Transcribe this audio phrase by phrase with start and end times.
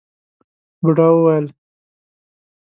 [0.81, 1.45] بوډا وويل: